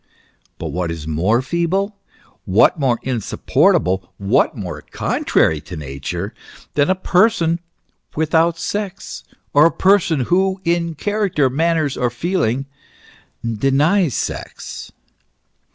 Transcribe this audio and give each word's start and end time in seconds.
But 0.57 0.69
what 0.69 0.89
is 0.89 1.05
more 1.07 1.43
feeble, 1.43 1.95
what 2.45 2.79
more 2.79 2.97
insupportable, 3.03 4.11
what 4.17 4.57
more 4.57 4.81
contrary 4.81 5.61
to 5.61 5.75
Nature 5.77 6.33
than 6.73 6.89
a 6.89 6.95
person 6.95 7.59
without 8.15 8.57
sex, 8.57 9.23
or 9.53 9.67
a 9.67 9.71
person, 9.71 10.21
who 10.21 10.59
in 10.65 10.95
character, 10.95 11.51
manners, 11.51 11.97
or 11.97 12.09
feelings, 12.09 12.65
denies 13.59 14.15
sex 14.15 14.91